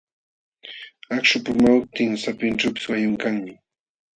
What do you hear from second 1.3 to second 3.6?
pulwamutin sapinćhuupis wayun kanmi.